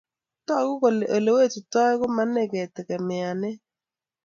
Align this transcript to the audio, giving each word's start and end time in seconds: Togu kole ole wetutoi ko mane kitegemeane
Togu 0.47 0.73
kole 0.81 1.05
ole 1.17 1.29
wetutoi 1.37 1.93
ko 1.99 2.05
mane 2.15 2.41
kitegemeane 2.51 3.49